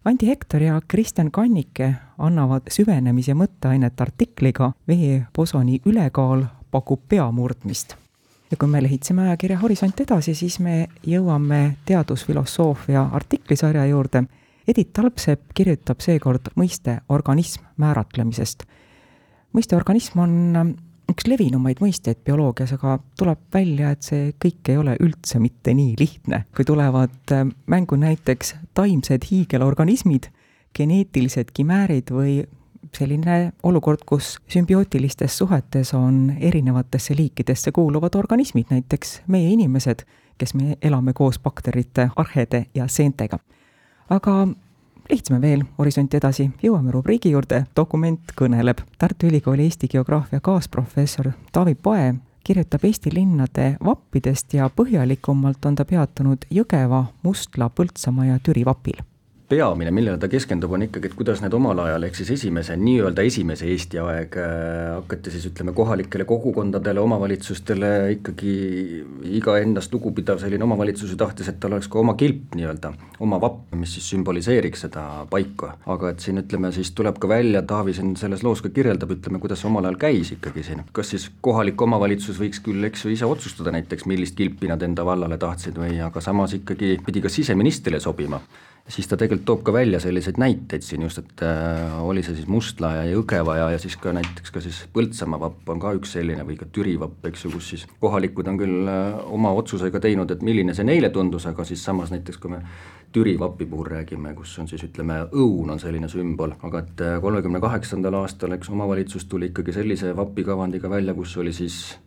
Andi 0.08 0.26
Hektor 0.26 0.62
ja 0.62 0.80
Kristjan 0.88 1.30
Kannike 1.30 1.94
annavad 2.18 2.62
süvenemis- 2.72 3.28
ja 3.28 3.34
mõtteainet 3.34 4.00
artikliga 4.00 4.70
Veeposoni 4.88 5.80
ülekaal 5.84 6.46
pakub 6.70 7.00
peamurdmist. 7.08 7.94
ja 8.50 8.56
kui 8.56 8.68
me 8.68 8.82
lehitseme 8.82 9.22
ajakirja 9.22 9.58
Horisont 9.58 10.00
edasi, 10.00 10.34
siis 10.34 10.60
me 10.60 10.88
jõuame 11.06 11.76
teadusfilosoofia 11.84 13.02
artiklisarja 13.12 13.86
juurde. 13.86 14.24
Edith 14.68 14.92
Talpsepp 14.92 15.52
kirjutab 15.54 16.00
seekord 16.00 16.48
mõiste 16.56 17.00
organism 17.08 17.62
määratlemisest. 17.76 18.64
mõiste 19.52 19.76
organism 19.76 20.18
on 20.18 20.76
üks 21.08 21.26
levinumaid 21.28 21.80
mõisteid 21.82 22.20
bioloogias, 22.26 22.74
aga 22.76 22.98
tuleb 23.18 23.40
välja, 23.54 23.92
et 23.94 24.04
see 24.06 24.32
kõik 24.40 24.68
ei 24.72 24.78
ole 24.80 24.96
üldse 25.02 25.40
mitte 25.42 25.74
nii 25.74 25.96
lihtne. 25.98 26.44
kui 26.54 26.64
tulevad 26.64 27.32
äh, 27.32 27.46
mängu 27.66 27.96
näiteks 27.96 28.54
taimsed 28.74 29.26
hiigelorganismid, 29.30 30.30
geneetilised 30.76 31.50
kimäärid 31.54 32.12
või 32.12 32.42
selline 32.94 33.52
olukord, 33.62 34.04
kus 34.06 34.36
sümbiootilistes 34.48 35.38
suhetes 35.38 35.94
on 35.94 36.32
erinevatesse 36.40 37.16
liikidesse 37.16 37.72
kuuluvad 37.72 38.14
organismid, 38.14 38.70
näiteks 38.70 39.22
meie 39.26 39.50
inimesed, 39.50 40.04
kes 40.38 40.54
me 40.54 40.76
elame 40.82 41.12
koos 41.12 41.38
bakterite, 41.38 42.10
arhede 42.16 42.66
ja 42.74 42.86
seentega. 42.88 43.38
aga 44.08 44.46
lihtsame 45.10 45.40
veel 45.40 45.64
horisonti 45.78 46.16
edasi, 46.16 46.50
jõuame 46.62 46.92
rubriigi 46.92 47.32
juurde, 47.32 47.64
dokument 47.76 48.32
kõneleb. 48.38 48.80
Tartu 48.98 49.28
Ülikooli 49.28 49.68
Eesti 49.68 49.88
geograafia 49.88 50.40
kaasprofessor 50.40 51.32
Taavi 51.52 51.74
Pae 51.74 52.14
kirjutab 52.44 52.84
Eesti 52.84 53.12
linnade 53.14 53.76
vappidest 53.84 54.54
ja 54.54 54.70
põhjalikumalt 54.72 55.66
on 55.68 55.76
ta 55.76 55.84
peatunud 55.84 56.48
Jõgeva, 56.50 57.04
Mustla, 57.22 57.68
Põltsamaa 57.68 58.32
ja 58.32 58.42
Türi 58.42 58.64
vapil 58.64 59.00
peamine, 59.48 59.90
millele 59.94 60.18
ta 60.20 60.28
keskendub, 60.28 60.72
on 60.76 60.84
ikkagi, 60.84 61.08
et 61.08 61.16
kuidas 61.16 61.40
need 61.40 61.54
omal 61.56 61.78
ajal, 61.80 62.04
ehk 62.08 62.18
siis 62.18 62.32
esimese, 62.34 62.76
nii-öelda 62.76 63.24
esimese 63.24 63.68
Eesti 63.72 64.00
aeg 64.02 64.36
äh, 64.42 64.50
hakati 64.98 65.32
siis 65.32 65.46
ütleme, 65.48 65.72
kohalikele 65.76 66.26
kogukondadele, 66.28 67.00
omavalitsustele 67.00 67.90
ikkagi 68.18 68.52
iga 69.38 69.56
endast 69.62 69.94
lugupidav 69.94 70.42
selline 70.42 70.66
omavalitsus 70.68 71.14
ju 71.14 71.18
tahtis, 71.20 71.48
et 71.48 71.60
tal 71.62 71.78
oleks 71.78 71.88
ka 71.88 72.00
oma 72.02 72.14
kilp 72.20 72.58
nii-öelda, 72.58 72.92
oma 73.24 73.40
vapp, 73.40 73.72
mis 73.80 73.96
siis 73.96 74.10
sümboliseeriks 74.12 74.84
seda 74.86 75.06
paika. 75.30 75.74
aga 75.88 76.12
et 76.12 76.20
siin 76.20 76.42
ütleme 76.42 76.72
siis 76.74 76.92
tuleb 76.96 77.16
ka 77.20 77.28
välja, 77.28 77.64
Taavi 77.68 77.96
siin 77.96 78.14
selles 78.20 78.44
loos 78.44 78.60
ka 78.64 78.68
kirjeldab, 78.74 79.16
ütleme, 79.16 79.40
kuidas 79.40 79.64
omal 79.64 79.88
ajal 79.88 80.00
käis 80.04 80.32
ikkagi 80.36 80.66
siin, 80.66 80.84
kas 80.92 81.14
siis 81.14 81.30
kohalik 81.40 81.80
omavalitsus 81.88 82.40
võiks 82.40 82.60
küll, 82.64 82.84
eks 82.84 83.06
ju, 83.06 83.16
ise 83.16 83.28
otsustada 83.28 83.72
näiteks, 83.72 84.04
millist 84.10 84.36
kilpi 84.36 84.68
nad 84.68 84.82
enda 84.84 85.08
vallale 85.08 85.40
tahtsid 85.40 85.80
või, 85.80 85.96
aga 86.04 86.20
samas 86.20 86.52
ikkagi 86.60 86.98
pidi 87.06 87.24
ka 87.24 87.32
siseministrile 87.32 88.00
sobima 88.00 88.42
siis 88.88 89.08
ta 89.08 89.16
tegelikult 89.20 89.46
toob 89.48 89.62
ka 89.66 89.72
välja 89.72 90.00
selliseid 90.00 90.38
näiteid 90.40 90.84
siin 90.84 91.02
just, 91.04 91.20
et 91.20 91.42
äh, 91.44 91.96
oli 92.02 92.22
see 92.24 92.36
siis 92.38 92.48
Mustla 92.48 92.94
ja 92.96 93.04
Jõgeva 93.10 93.58
ja, 93.58 93.70
ja 93.74 93.80
siis 93.80 93.98
ka 94.00 94.12
näiteks 94.16 94.52
ka 94.54 94.62
siis 94.64 94.80
Põltsamaa 94.94 95.40
vapp 95.42 95.68
on 95.74 95.82
ka 95.82 95.92
üks 95.98 96.14
selline 96.16 96.46
või 96.48 96.56
ka 96.60 96.68
Türi 96.72 96.96
vapp, 97.00 97.20
eks 97.28 97.44
ju, 97.44 97.52
kus 97.52 97.68
siis 97.74 97.84
kohalikud 98.00 98.48
on 98.48 98.60
küll 98.60 98.88
äh, 98.88 99.18
oma 99.34 99.52
otsusega 99.60 100.00
teinud, 100.04 100.32
et 100.32 100.44
milline 100.44 100.76
see 100.76 100.88
neile 100.88 101.12
tundus, 101.14 101.46
aga 101.50 101.66
siis 101.68 101.84
samas 101.84 102.12
näiteks 102.14 102.40
kui 102.40 102.56
me 102.56 102.62
Türi 103.12 103.38
vapi 103.40 103.64
puhul 103.68 103.92
räägime, 103.92 104.34
kus 104.36 104.56
on 104.60 104.68
siis 104.68 104.82
ütleme, 104.84 105.22
õun 105.32 105.70
on 105.72 105.80
selline 105.80 106.08
sümbol, 106.12 106.56
aga 106.62 106.84
et 106.84 107.04
äh, 107.04 107.16
kolmekümne 107.24 107.60
kaheksandal 107.60 108.22
aastal, 108.22 108.56
eks 108.56 108.72
omavalitsus 108.72 109.28
tuli 109.28 109.52
ikkagi 109.52 109.76
sellise 109.76 110.16
vapikavandiga 110.16 110.90
välja, 110.92 111.16
kus 111.16 111.36
oli 111.40 111.52
siis 111.56 111.98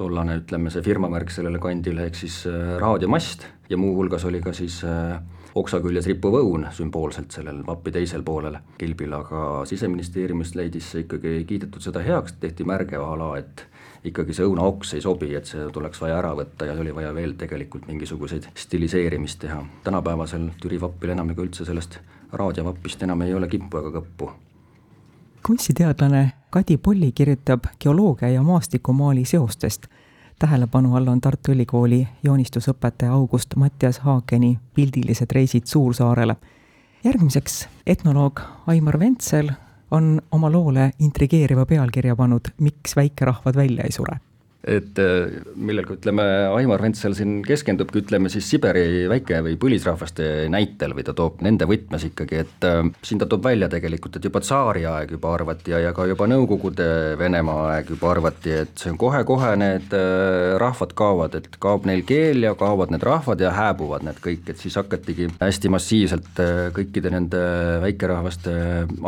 tollane, 0.00 0.40
ütleme 0.42 0.72
see 0.72 0.84
firmamärk 0.84 1.32
sellele 1.34 1.60
kandile, 1.62 2.08
ehk 2.08 2.18
siis 2.22 2.42
äh, 2.48 2.78
raadiomast 2.80 3.46
ja 3.70 3.78
muuhulgas 3.80 4.24
oli 4.28 4.40
ka 4.44 4.54
siis 4.56 4.80
äh, 4.88 5.20
oksa 5.54 5.80
küljes 5.82 6.06
rippuv 6.10 6.38
õun 6.40 6.68
sümboolselt 6.74 7.34
sellel 7.34 7.62
vapi 7.66 7.92
teisel 7.94 8.24
poolel 8.26 8.58
kilbil, 8.78 9.14
aga 9.18 9.64
siseministeeriumist 9.68 10.56
leidis 10.58 10.92
see 10.92 11.04
ikkagi, 11.06 11.36
ei 11.40 11.48
kiidetud 11.48 11.84
seda 11.84 12.02
heaks, 12.04 12.38
tehti 12.42 12.66
märge 12.68 13.00
a 13.00 13.10
la, 13.18 13.32
et 13.40 13.66
ikkagi 14.06 14.34
see 14.36 14.46
õunaoks 14.48 14.94
ei 14.96 15.04
sobi, 15.04 15.32
et 15.36 15.48
see 15.50 15.66
tuleks 15.74 16.00
vaja 16.00 16.20
ära 16.20 16.32
võtta 16.38 16.68
ja 16.68 16.76
oli 16.78 16.94
vaja 16.96 17.12
veel 17.16 17.34
tegelikult 17.40 17.88
mingisuguseid 17.90 18.48
stiliseerimist 18.56 19.42
teha. 19.44 19.60
tänapäevasel 19.84 20.48
Türi 20.62 20.80
vapil 20.80 21.16
enam 21.16 21.34
ega 21.34 21.44
üldse 21.44 21.66
sellest 21.68 22.00
raadiovapist 22.32 23.02
enam 23.02 23.26
ei 23.26 23.34
ole 23.34 23.48
kippu 23.50 23.82
ega 23.82 23.98
kõppu. 23.98 24.30
Kunstiteadlane 25.46 26.32
Kadi 26.50 26.76
Polli 26.76 27.12
kirjutab 27.12 27.64
geoloogia 27.80 28.28
ja 28.28 28.42
maastikumaali 28.42 29.24
seostest 29.24 29.86
tähelepanu 30.38 30.96
all 30.96 31.08
on 31.08 31.20
Tartu 31.20 31.52
Ülikooli 31.52 32.08
joonistusõpetaja 32.22 33.12
August 33.12 33.56
Mattias 33.56 33.98
Haageni 33.98 34.58
pildilised 34.74 35.32
reisid 35.32 35.66
Suursaarele. 35.66 36.36
järgmiseks 37.04 37.68
etnoloog 37.86 38.40
Aimar 38.66 38.98
Ventsel 38.98 39.50
on 39.90 40.22
oma 40.32 40.52
loole 40.52 40.90
intrigeeriva 40.98 41.66
pealkirja 41.66 42.16
pannud 42.16 42.40
Miks 42.60 42.96
väikerahvad 42.96 43.56
välja 43.56 43.84
ei 43.84 43.92
sure 43.92 44.20
et 44.66 44.98
äh, 45.00 45.40
millega 45.56 45.94
ütleme, 45.96 46.24
Aimar 46.52 46.82
Ventsel 46.84 47.14
siin 47.16 47.38
keskendubki, 47.46 48.02
ütleme 48.04 48.28
siis 48.32 48.44
Siberi 48.50 49.06
väike- 49.08 49.40
või 49.46 49.56
põlisrahvaste 49.60 50.50
näitel 50.52 50.92
või 50.96 51.04
ta 51.06 51.14
toob 51.16 51.40
nende 51.44 51.64
võtmes 51.68 52.04
ikkagi, 52.10 52.42
et 52.44 52.66
äh, 52.68 52.82
siin 53.02 53.22
ta 53.22 53.28
toob 53.30 53.46
välja 53.48 53.70
tegelikult, 53.72 54.18
et 54.18 54.28
juba 54.28 54.42
tsaariaeg 54.44 55.14
juba 55.16 55.32
arvati 55.32 55.72
ja, 55.72 55.80
ja 55.86 55.94
ka 55.96 56.04
juba 56.10 56.28
Nõukogude 56.30 57.16
Venemaa 57.18 57.70
aeg 57.76 57.94
juba 57.94 58.10
arvati, 58.12 58.52
et 58.66 58.74
see 58.76 58.92
on 58.92 58.98
kohe-kohe 59.00 59.54
need 59.60 59.96
äh, 59.96 60.58
rahvad 60.60 60.92
kaovad, 60.98 61.40
et 61.40 61.56
kaob 61.62 61.88
neil 61.88 62.04
keel 62.08 62.44
ja 62.44 62.52
kaovad 62.58 62.92
need 62.92 63.06
rahvad 63.06 63.40
ja 63.40 63.54
hääbuvad 63.56 64.04
need 64.04 64.20
kõik, 64.20 64.44
et 64.52 64.60
siis 64.60 64.76
hakatigi 64.76 65.30
hästi 65.40 65.72
massiivselt 65.72 66.44
kõikide 66.76 67.14
nende 67.14 67.40
väikerahvaste 67.80 68.52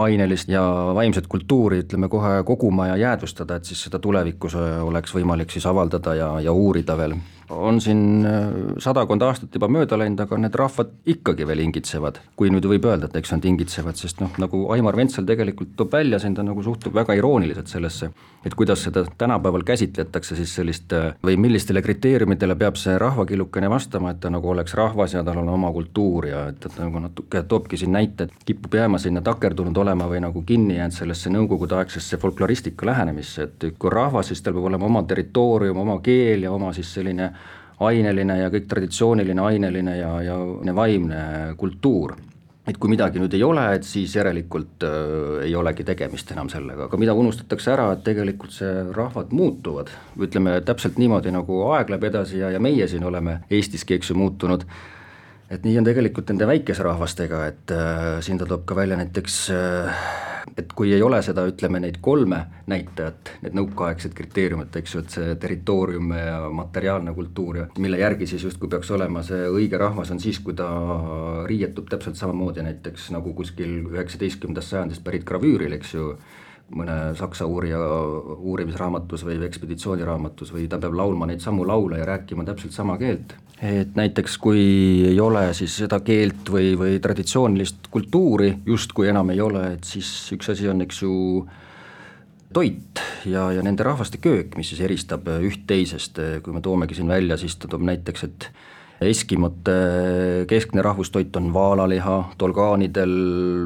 ainelist 0.01 0.49
ja 0.49 0.65
vaimset 0.97 1.29
kultuuri 1.29 1.83
ütleme 1.85 2.09
kohe 2.13 2.39
koguma 2.49 2.89
ja 2.95 2.99
jäädvustada, 3.05 3.61
et 3.61 3.69
siis 3.69 3.85
seda 3.85 4.01
tulevikus 4.03 4.57
oleks 4.57 5.13
võimalik 5.13 5.42
võimalik 5.43 5.51
siis 5.51 5.67
avaldada 5.67 6.15
ja, 6.15 6.41
ja 6.41 6.53
uurida 6.53 6.97
veel 6.97 7.17
on 7.53 7.81
siin 7.81 8.27
äh, 8.27 8.43
sadakond 8.83 9.23
aastat 9.23 9.55
juba 9.55 9.69
mööda 9.71 9.97
läinud, 9.99 10.21
aga 10.25 10.39
need 10.41 10.57
rahvad 10.59 10.93
ikkagi 11.09 11.47
veel 11.47 11.63
hingitsevad. 11.67 12.21
kui 12.37 12.51
nüüd 12.51 12.67
võib 12.67 12.87
öelda, 12.89 13.09
et 13.09 13.17
eks 13.21 13.33
nad 13.35 13.45
hingitsevad, 13.47 13.97
sest 13.99 14.21
noh, 14.23 14.33
nagu 14.43 14.65
Aimar 14.75 14.97
Ventsel 14.97 15.27
tegelikult 15.29 15.75
toob 15.77 15.93
välja, 15.93 16.19
siin 16.19 16.35
ta 16.35 16.43
nagu 16.47 16.63
suhtub 16.63 16.95
väga 16.95 17.15
irooniliselt 17.19 17.69
sellesse, 17.71 18.11
et 18.45 18.55
kuidas 18.59 18.83
seda 18.87 19.05
tänapäeval 19.19 19.65
käsitletakse 19.69 20.37
siis 20.39 20.55
sellist 20.59 20.93
äh, 20.97 21.13
või 21.25 21.37
millistele 21.41 21.83
kriteeriumidele 21.85 22.57
peab 22.59 22.81
see 22.81 22.97
rahvakillukene 22.99 23.71
vastama, 23.71 24.13
et 24.13 24.21
ta 24.23 24.33
nagu 24.33 24.51
oleks 24.51 24.75
rahvas 24.79 25.15
ja 25.15 25.25
tal 25.27 25.43
on 25.43 25.53
oma 25.53 25.73
kultuur 25.73 26.27
ja 26.31 26.47
et, 26.53 26.67
et 26.67 26.79
nagu 26.81 27.05
natuke 27.05 27.45
toobki 27.49 27.81
siin 27.81 27.95
näite, 27.95 28.29
et 28.29 28.49
kipub 28.49 28.75
jääma 28.81 29.01
sinna 29.03 29.23
takerdunud 29.23 29.77
olema 29.85 30.09
või 30.11 30.23
nagu 30.25 30.43
kinni 30.47 30.79
jäänud 30.81 30.97
sellesse 30.97 31.31
nõukogudeaegsesse 31.35 32.19
folkloristika 32.23 32.87
lähenemisse, 32.87 33.49
et 33.49 33.69
kui 33.79 33.93
rahvas, 33.93 34.33
siis 34.33 34.43
tal 34.43 34.57
peab 34.57 34.71
olema 34.73 34.89
oma 34.89 35.05
territoorium, 35.09 35.85
oma 35.85 36.01
keel 36.03 36.49
ja 36.49 36.53
oma 36.53 36.73
siis 36.73 36.91
selline 36.95 37.33
aineline 37.89 38.39
ja 38.41 38.51
kõik 38.53 38.69
traditsiooniline 38.71 39.43
aineline 39.43 39.97
ja, 39.99 40.13
ja 40.25 40.75
vaimne 40.77 41.55
kultuur. 41.59 42.17
et 42.67 42.77
kui 42.79 42.93
midagi 42.93 43.19
nüüd 43.19 43.33
ei 43.35 43.43
ole, 43.43 43.63
et 43.75 43.83
siis 43.83 44.13
järelikult 44.15 44.85
äh, 44.87 45.47
ei 45.49 45.55
olegi 45.59 45.83
tegemist 45.85 46.31
enam 46.31 46.47
sellega, 46.49 46.87
aga 46.87 46.99
mida 47.01 47.15
unustatakse 47.19 47.73
ära, 47.73 47.89
et 47.93 48.05
tegelikult 48.07 48.55
see 48.55 48.85
rahvad 48.95 49.33
muutuvad, 49.35 49.91
ütleme 50.15 50.61
täpselt 50.63 51.01
niimoodi, 51.03 51.35
nagu 51.35 51.59
aeg 51.73 51.91
läheb 51.91 52.07
edasi 52.13 52.39
ja, 52.39 52.53
ja 52.55 52.63
meie 52.63 52.87
siin 52.89 53.03
oleme 53.05 53.41
Eestiski, 53.51 53.99
eks 53.99 54.13
ju, 54.13 54.19
muutunud, 54.21 54.63
et 55.51 55.67
nii 55.67 55.81
on 55.81 55.91
tegelikult 55.91 56.31
nende 56.31 56.47
väikesrahvastega, 56.53 57.47
et 57.51 57.75
äh, 57.75 58.21
siin 58.23 58.39
ta 58.39 58.47
toob 58.47 58.63
ka 58.69 58.79
välja 58.79 59.01
näiteks 59.03 59.41
äh, 59.59 60.07
et 60.57 60.73
kui 60.77 60.93
ei 60.95 61.03
ole 61.03 61.21
seda, 61.23 61.45
ütleme 61.49 61.81
neid 61.83 61.99
kolme 62.05 62.41
näitajat, 62.71 63.33
need 63.45 63.57
nõukaaegsed 63.59 64.15
kriteeriumid, 64.17 64.75
eks 64.81 64.95
ju, 64.95 65.03
et 65.05 65.17
see 65.17 65.35
territoorium 65.43 66.13
ja 66.17 66.39
materiaalne 66.53 67.15
kultuur 67.17 67.61
ja 67.63 67.67
mille 67.83 68.01
järgi 68.01 68.29
siis 68.31 68.47
justkui 68.49 68.71
peaks 68.73 68.91
olema 68.95 69.25
see 69.27 69.49
õige 69.51 69.81
rahvas, 69.81 70.13
on 70.15 70.23
siis, 70.23 70.41
kui 70.45 70.57
ta 70.59 70.69
riietub 71.49 71.91
täpselt 71.91 72.19
samamoodi 72.21 72.65
näiteks 72.67 73.11
nagu 73.15 73.35
kuskil 73.39 73.83
üheksateistkümnendast 73.93 74.75
sajandist 74.75 75.05
pärit 75.05 75.27
gravüüril, 75.29 75.77
eks 75.79 75.95
ju 75.97 76.15
mõne 76.77 76.97
saksa 77.19 77.47
uurija 77.49 77.79
uurimisraamatus 78.37 79.25
või 79.27 79.39
ekspeditsiooniraamatus 79.47 80.53
või 80.55 80.67
ta 80.71 80.81
peab 80.83 80.97
laulma 80.99 81.29
neid 81.29 81.43
samu 81.45 81.67
laule 81.69 82.01
ja 82.01 82.09
rääkima 82.09 82.45
täpselt 82.49 82.73
sama 82.73 82.99
keelt. 82.99 83.35
et 83.63 83.95
näiteks 83.95 84.39
kui 84.43 84.63
ei 85.07 85.21
ole 85.21 85.45
siis 85.55 85.77
seda 85.85 86.01
keelt 86.01 86.49
või, 86.51 86.73
või 86.79 86.99
traditsioonilist 87.01 87.91
kultuuri 87.91 88.57
justkui 88.67 89.09
enam 89.09 89.31
ei 89.31 89.41
ole, 89.41 89.67
et 89.77 89.85
siis 89.85 90.09
üks 90.35 90.51
asi 90.51 90.69
on, 90.69 90.83
eks 90.83 91.03
ju, 91.03 91.13
toit 92.53 93.01
ja, 93.25 93.47
ja 93.53 93.63
nende 93.63 93.85
rahvaste 93.87 94.19
köök, 94.23 94.57
mis 94.59 94.73
siis 94.73 94.83
eristab 94.85 95.29
üht 95.41 95.65
teisest, 95.67 96.19
kui 96.43 96.55
me 96.55 96.61
toomegi 96.61 96.99
siin 96.99 97.09
välja, 97.09 97.39
siis 97.41 97.57
ta 97.57 97.71
toob 97.71 97.85
näiteks, 97.87 98.25
et 98.29 98.49
Eskimote 99.09 99.75
keskne 100.51 100.83
rahvustoit 100.83 101.37
on 101.37 101.51
vaalaliha, 101.55 102.17
tolgaanidel 102.39 103.13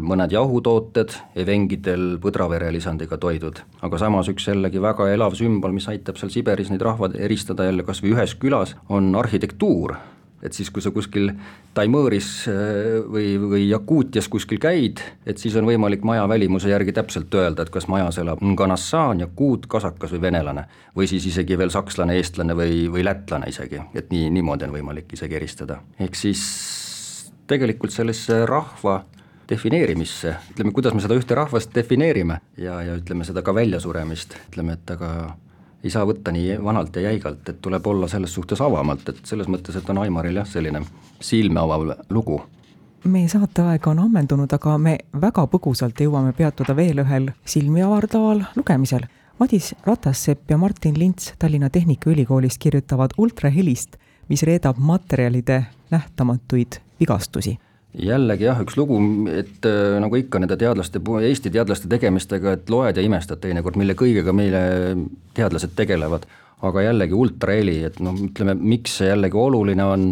mõned 0.07 0.33
jahutooted, 0.33 1.15
evengidel 1.37 2.17
põdravere 2.23 2.73
lisandiga 2.75 3.19
toidud. 3.21 3.63
aga 3.83 3.99
samas 3.99 4.29
üks 4.33 4.49
jällegi 4.49 4.83
väga 4.83 5.11
elav 5.13 5.37
sümbol, 5.39 5.73
mis 5.77 5.89
aitab 5.93 6.19
seal 6.21 6.33
Siberis 6.33 6.71
neid 6.71 6.83
rahvad 6.83 7.17
eristada 7.19 7.69
jälle 7.69 7.87
kas 7.87 8.03
või 8.03 8.17
ühes 8.17 8.37
külas, 8.41 8.77
on 8.89 9.15
arhitektuur 9.15 9.97
et 10.43 10.53
siis, 10.53 10.71
kui 10.71 10.85
sa 10.85 10.93
kuskil 10.95 11.31
Taimõõris 11.77 12.29
äh, 12.49 12.99
või, 13.13 13.35
või 13.41 13.63
Jakuutias 13.69 14.29
kuskil 14.33 14.61
käid, 14.63 15.03
et 15.27 15.41
siis 15.41 15.57
on 15.57 15.67
võimalik 15.69 16.05
maja 16.09 16.27
välimuse 16.29 16.71
järgi 16.71 16.95
täpselt 16.97 17.35
öelda, 17.35 17.67
et 17.67 17.73
kas 17.73 17.89
majas 17.93 18.21
elab 18.23 18.43
Nganassaan, 18.45 19.21
Jakuut, 19.25 19.67
kasakas 19.71 20.15
või 20.17 20.23
venelane. 20.29 20.67
või 20.97 21.09
siis 21.09 21.27
isegi 21.27 21.59
veel 21.59 21.71
sakslane, 21.71 22.17
eestlane 22.17 22.57
või, 22.57 22.87
või 22.93 23.05
lätlane 23.05 23.51
isegi, 23.53 23.81
et 23.95 24.11
nii, 24.11 24.31
niimoodi 24.39 24.65
on 24.65 24.77
võimalik 24.79 25.13
isegi 25.13 25.37
eristada. 25.37 25.81
ehk 26.01 26.15
siis 26.15 26.47
tegelikult 27.47 27.93
sellesse 27.93 28.45
rahva 28.47 29.05
defineerimisse, 29.49 30.35
ütleme, 30.53 30.73
kuidas 30.75 30.95
me 30.95 31.01
seda 31.05 31.15
ühte 31.15 31.37
rahvast 31.39 31.75
defineerime 31.75 32.41
ja, 32.59 32.81
ja 32.83 32.97
ütleme 32.99 33.25
seda 33.25 33.45
ka 33.47 33.55
väljasuremist, 33.55 34.35
ütleme, 34.51 34.75
et 34.75 34.91
aga 34.97 35.11
ei 35.85 35.91
saa 35.91 36.07
võtta 36.09 36.33
nii 36.33 36.57
vanalt 36.65 36.97
ja 36.97 37.11
jäigalt, 37.11 37.49
et 37.49 37.61
tuleb 37.63 37.87
olla 37.87 38.09
selles 38.09 38.35
suhtes 38.35 38.61
avamalt, 38.61 39.09
et 39.09 39.25
selles 39.25 39.49
mõttes, 39.49 39.77
et 39.77 39.91
on 39.91 39.99
Aimaril 40.03 40.41
jah, 40.41 40.49
selline 40.49 40.83
silme 41.21 41.61
avav 41.61 41.87
lugu 42.11 42.43
meie 43.07 43.29
saateaeg 43.31 43.87
on 43.87 44.01
ammendunud, 44.03 44.51
aga 44.53 44.73
me 44.83 44.97
väga 45.21 45.45
põgusalt 45.51 46.01
jõuame 46.03 46.33
peatuda 46.35 46.75
veel 46.77 47.05
ühel 47.05 47.29
silmi 47.47 47.85
avardaval 47.87 48.43
lugemisel. 48.57 49.07
Madis 49.39 49.75
Ratassepp 49.85 50.51
ja 50.51 50.59
Martin 50.59 50.99
Lints 50.99 51.35
Tallinna 51.39 51.71
Tehnikaülikoolist 51.71 52.59
kirjutavad 52.59 53.15
ultrahelist, 53.19 53.97
mis 54.29 54.43
reedab 54.43 54.81
materjalide 54.81 55.63
nähtamatuid 55.91 56.81
vigastusi 57.01 57.59
jällegi 57.97 58.47
jah, 58.47 58.59
üks 58.61 58.77
lugu, 58.77 58.99
et 59.33 59.67
äh, 59.69 59.97
nagu 60.03 60.19
ikka 60.19 60.41
nende 60.43 60.59
teadlaste, 60.61 61.01
Eesti 61.01 61.53
teadlaste 61.55 61.89
tegemistega, 61.91 62.57
et 62.57 62.71
loed 62.73 62.99
ja 62.99 63.05
imestad 63.05 63.41
teinekord, 63.43 63.79
mille 63.81 63.97
kõigega 63.99 64.35
meile 64.37 64.61
teadlased 65.37 65.77
tegelevad. 65.79 66.27
aga 66.67 66.83
jällegi 66.83 67.13
ultraheli, 67.13 67.75
et 67.85 67.99
noh, 68.01 68.15
ütleme, 68.17 68.55
miks 68.57 68.95
see 68.97 69.11
jällegi 69.11 69.37
oluline 69.37 69.85
on, 69.85 70.07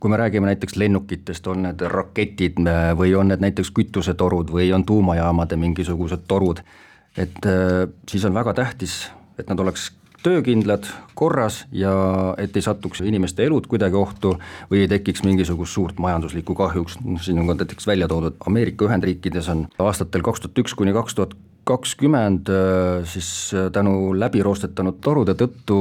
kui 0.00 0.10
me 0.10 0.16
räägime 0.16 0.48
näiteks 0.48 0.78
lennukitest, 0.80 1.46
on 1.52 1.66
need 1.66 1.84
raketid 1.84 2.56
või 2.96 3.12
on 3.14 3.28
need 3.28 3.44
näiteks 3.44 3.70
kütusetorud 3.76 4.48
või 4.50 4.70
on 4.72 4.86
tuumajaamade 4.88 5.58
mingisugused 5.60 6.24
torud, 6.28 6.62
et 7.12 7.44
siis 8.08 8.24
on 8.24 8.34
väga 8.34 8.54
tähtis, 8.56 9.02
et 9.38 9.52
nad 9.52 9.60
oleks 9.60 9.90
töökindlad, 10.22 10.88
korras 11.18 11.62
ja 11.72 11.92
et 12.38 12.56
ei 12.56 12.64
satuks 12.64 13.02
inimeste 13.04 13.44
elud 13.46 13.66
kuidagi 13.70 13.98
ohtu 13.98 14.34
või 14.70 14.84
ei 14.84 14.90
tekiks 14.90 15.24
mingisugust 15.26 15.76
suurt 15.76 16.02
majanduslikku 16.02 16.56
kahjuks, 16.58 16.98
noh 17.04 17.22
siin 17.22 17.40
on 17.42 17.50
ka 17.50 17.62
näiteks 17.62 17.86
välja 17.86 18.08
toodud, 18.10 18.38
Ameerika 18.46 18.88
Ühendriikides 18.88 19.50
on 19.52 19.66
aastatel 19.82 20.24
kaks 20.24 20.44
tuhat 20.44 20.62
üks 20.64 20.76
kuni 20.78 20.94
kaks 20.96 21.18
tuhat 21.18 21.34
kakskümmend 21.64 22.48
siis 23.06 23.52
tänu 23.72 24.12
läbiroostetanud 24.18 24.98
torude 25.04 25.36
tõttu 25.38 25.76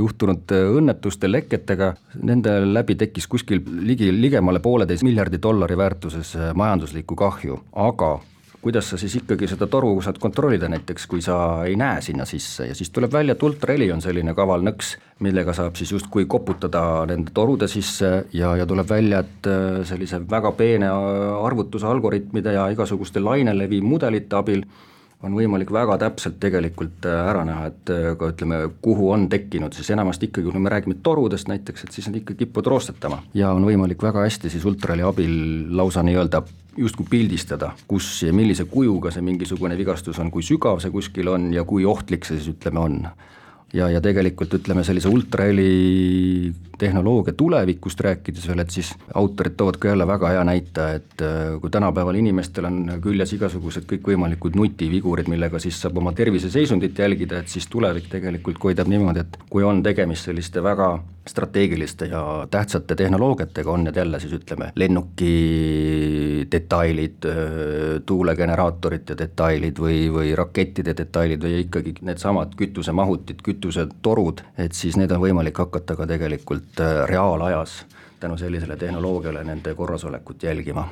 juhtunud 0.00 0.54
õnnetuste 0.56 1.30
leketega, 1.30 1.92
nende 2.26 2.58
läbi 2.66 2.96
tekkis 2.98 3.28
kuskil 3.30 3.62
ligi, 3.86 4.10
ligemale 4.10 4.58
pooleteist 4.64 5.06
miljardi 5.06 5.38
dollari 5.42 5.78
väärtuses 5.78 6.34
majanduslikku 6.58 7.18
kahju, 7.18 7.60
aga 7.86 8.16
kuidas 8.66 8.88
sa 8.90 8.96
siis 8.98 9.14
ikkagi 9.20 9.46
seda 9.46 9.68
toru 9.70 9.92
saad 10.02 10.16
kontrollida 10.18 10.66
näiteks, 10.66 11.04
kui 11.06 11.20
sa 11.22 11.36
ei 11.68 11.76
näe 11.78 12.00
sinna 12.02 12.24
sisse 12.26 12.66
ja 12.66 12.74
siis 12.74 12.90
tuleb 12.90 13.12
välja, 13.14 13.36
et 13.36 13.44
ultraheli 13.46 13.86
on 13.94 14.02
selline 14.02 14.34
kaval 14.34 14.64
nõks, 14.66 14.96
millega 15.22 15.54
saab 15.54 15.78
siis 15.78 15.92
justkui 15.94 16.26
koputada 16.26 16.82
nende 17.06 17.30
torude 17.36 17.68
sisse 17.70 18.10
ja, 18.34 18.56
ja 18.58 18.66
tuleb 18.66 18.90
välja, 18.90 19.22
et 19.22 19.46
äh, 19.46 19.78
sellise 19.86 20.18
väga 20.30 20.50
peene 20.58 20.90
arvutuse 20.90 21.86
algoritmide 21.86 22.56
ja 22.56 22.66
igasuguste 22.74 23.22
lainelevi 23.22 23.78
mudelite 23.86 24.40
abil 24.40 24.66
on 25.24 25.34
võimalik 25.36 25.70
väga 25.72 25.96
täpselt 26.00 26.36
tegelikult 26.40 27.06
äh, 27.08 27.22
ära 27.30 27.44
näha, 27.48 27.70
et 27.70 27.92
äh, 27.92 28.10
ka 28.18 28.30
ütleme, 28.32 28.60
kuhu 28.84 29.10
on 29.14 29.28
tekkinud, 29.32 29.74
siis 29.76 29.90
enamasti 29.94 30.28
ikkagi, 30.30 30.50
kui 30.52 30.62
me 30.62 30.72
räägime 30.72 30.98
torudest 31.02 31.48
näiteks, 31.50 31.86
et 31.86 31.96
siis 31.96 32.10
nad 32.10 32.18
ikka 32.20 32.36
kipuvad 32.36 32.70
roostetama. 32.74 33.22
Ja 33.34 33.52
on 33.56 33.64
võimalik 33.66 34.02
väga 34.02 34.26
hästi 34.26 34.52
siis 34.52 34.66
ultraheli 34.68 35.06
abil 35.06 35.36
lausa 35.76 36.04
nii-öelda 36.06 36.42
justkui 36.76 37.06
pildistada, 37.10 37.72
kus 37.88 38.10
ja 38.26 38.34
millise 38.36 38.66
kujuga 38.68 39.10
see 39.14 39.24
mingisugune 39.24 39.78
vigastus 39.78 40.20
on, 40.20 40.30
kui 40.30 40.44
sügav 40.44 40.82
see 40.84 40.92
kuskil 40.92 41.32
on 41.32 41.48
ja 41.54 41.64
kui 41.64 41.86
ohtlik 41.88 42.28
see 42.28 42.36
siis 42.36 42.52
ütleme 42.52 42.82
on 42.82 43.00
ja, 43.74 43.88
ja 43.90 44.00
tegelikult 44.02 44.54
ütleme, 44.58 44.84
sellise 44.86 45.08
ultraheli 45.08 46.52
tehnoloogia 46.78 47.34
tulevikust 47.36 48.00
rääkides 48.04 48.46
veel, 48.48 48.62
et 48.62 48.74
siis 48.74 48.92
autorid 49.14 49.56
toovad 49.56 49.80
ka 49.80 49.90
jälle 49.90 50.06
väga 50.06 50.30
hea 50.34 50.44
näite, 50.46 50.86
et 51.00 51.24
äh, 51.24 51.56
kui 51.60 51.72
tänapäeval 51.72 52.20
inimestel 52.20 52.68
on 52.68 52.80
küljes 53.02 53.32
igasugused 53.36 53.88
kõikvõimalikud 53.90 54.58
nutivigurid, 54.58 55.30
millega 55.32 55.60
siis 55.62 55.80
saab 55.80 55.98
oma 56.02 56.12
terviseseisundit 56.16 56.98
jälgida, 56.98 57.40
et 57.40 57.52
siis 57.52 57.68
tulevik 57.72 58.10
tegelikult 58.12 58.60
koidab 58.62 58.90
niimoodi, 58.92 59.24
et 59.24 59.38
kui 59.50 59.66
on 59.66 59.82
tegemist 59.82 60.28
selliste 60.30 60.62
väga 60.62 60.96
strateegiliste 61.28 62.06
ja 62.06 62.46
tähtsate 62.50 62.94
tehnoloogiatega, 62.94 63.70
on 63.70 63.84
need 63.84 63.96
jälle 63.96 64.20
siis 64.20 64.32
ütleme, 64.32 64.70
lennuki 64.74 65.32
detailid, 66.52 67.26
tuulegeneraatorite 68.06 69.18
detailid 69.18 69.80
või, 69.82 70.06
või 70.12 70.34
rakettide 70.38 70.94
detailid 70.96 71.42
või 71.42 71.60
ikkagi 71.64 71.94
needsamad 72.06 72.54
kütusemahutid, 72.56 73.42
kütusetorud, 73.42 74.42
et 74.58 74.72
siis 74.72 74.96
need 74.96 75.10
on 75.10 75.22
võimalik 75.22 75.58
hakata 75.58 75.96
ka 75.96 76.06
tegelikult 76.06 76.82
reaalajas 77.10 77.84
tänu 78.20 78.36
sellisele 78.36 78.76
tehnoloogiale 78.76 79.44
nende 79.44 79.74
korrasolekut 79.74 80.42
jälgima. 80.42 80.88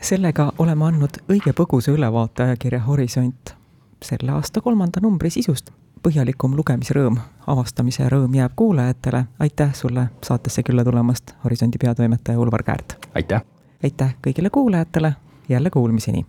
sellega 0.00 0.52
oleme 0.58 0.84
andnud 0.84 1.22
õige 1.28 1.52
põgusa 1.52 1.90
ülevaate 1.90 2.42
ajakirja 2.42 2.80
Horisont 2.80 3.54
selle 4.02 4.32
aasta 4.32 4.60
kolmanda 4.60 5.00
numbri 5.02 5.30
sisust. 5.30 5.70
Põhjalikum 6.02 6.56
lugemisrõõm, 6.56 7.16
avastamise 7.46 8.08
rõõm 8.08 8.34
jääb 8.34 8.52
kuulajatele, 8.56 9.24
aitäh 9.38 9.74
sulle 9.74 10.08
saatesse 10.24 10.62
külla 10.62 10.84
tulemast, 10.84 11.30
Horisondi 11.44 11.78
peatoimetaja 11.78 12.38
Ulvar 12.38 12.62
Käärt! 12.62 13.08
aitäh! 13.14 13.42
aitäh 13.84 14.14
kõigile 14.26 14.50
kuulajatele, 14.50 15.12
jälle 15.48 15.70
kuulmiseni! 15.70 16.26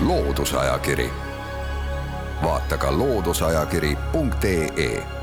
loodusajakiri, 0.00 1.10
vaata 2.42 2.76
ka 2.76 2.98
looduseajakiri.ee 2.98 5.17